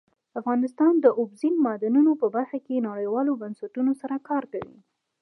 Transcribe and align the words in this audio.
افغانستان 0.39 0.93
د 0.99 1.05
اوبزین 1.19 1.55
معدنونه 1.65 2.11
په 2.21 2.27
برخه 2.35 2.57
کې 2.65 2.85
نړیوالو 2.89 3.39
بنسټونو 3.41 3.91
سره 4.01 4.15
کار 4.29 4.43
کوي. 4.53 4.77